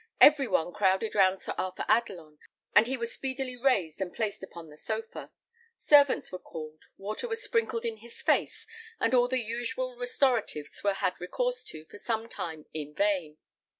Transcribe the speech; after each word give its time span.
Every 0.19 0.47
one 0.47 0.73
crowded 0.73 1.13
round 1.13 1.39
Sir 1.39 1.53
Arthur 1.59 1.85
Adelon, 1.87 2.39
and 2.75 2.87
he 2.87 2.97
was 2.97 3.13
speedily 3.13 3.55
raised 3.55 4.01
and 4.01 4.11
placed 4.11 4.41
upon 4.41 4.67
the 4.71 4.77
sofa. 4.79 5.31
Servants 5.77 6.31
were 6.31 6.39
called, 6.39 6.79
water 6.97 7.27
was 7.27 7.43
sprinkled 7.43 7.85
in 7.85 7.97
his 7.97 8.19
face, 8.19 8.65
and 8.99 9.13
all 9.13 9.27
the 9.27 9.37
usual 9.43 9.95
restoratives 9.95 10.81
were 10.83 10.93
had 10.95 11.21
recourse 11.21 11.63
to 11.65 11.85
for 11.85 11.99
some 11.99 12.27
time 12.27 12.65
in 12.73 12.95
vain. 12.95 13.37